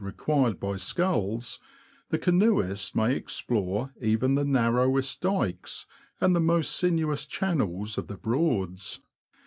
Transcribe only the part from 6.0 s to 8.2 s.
and the most sinuous channels of the